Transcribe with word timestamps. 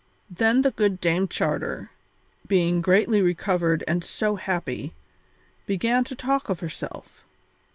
Then 0.31 0.63
the 0.63 0.71
good 0.71 0.99
Dame 0.99 1.27
Charter, 1.27 1.91
being 2.47 2.81
greatly 2.81 3.21
recovered 3.21 3.83
and 3.87 4.03
so 4.03 4.35
happy, 4.35 4.95
began 5.67 6.03
to 6.05 6.15
talk 6.15 6.49
of 6.49 6.59
herself. 6.61 7.23